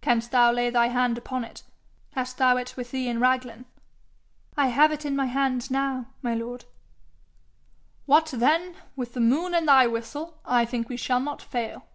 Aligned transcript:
'Canst 0.00 0.32
thou 0.32 0.50
lay 0.50 0.70
thy 0.70 0.88
hand 0.88 1.16
upon 1.16 1.44
it? 1.44 1.62
Hast 2.14 2.36
thou 2.36 2.56
it 2.56 2.76
with 2.76 2.90
thee 2.90 3.06
in 3.06 3.20
Raglan?' 3.20 3.64
'I 4.56 4.66
have 4.66 4.90
it 4.90 5.04
in 5.04 5.14
my 5.14 5.26
hand 5.26 5.70
now, 5.70 6.06
my 6.20 6.34
lord.' 6.34 6.64
'What 8.04 8.26
then 8.36 8.74
with 8.96 9.12
the 9.14 9.20
moon 9.20 9.54
and 9.54 9.68
thy 9.68 9.86
whistle, 9.86 10.40
I 10.44 10.64
think 10.64 10.88
we 10.88 10.96
shall 10.96 11.20
not 11.20 11.40
fail.' 11.40 11.86